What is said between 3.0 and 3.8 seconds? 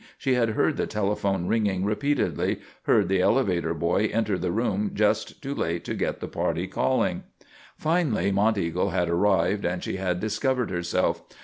the elevator